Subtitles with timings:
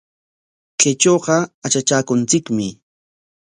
[0.79, 2.67] Kaytrawqa atratraakunchikmi.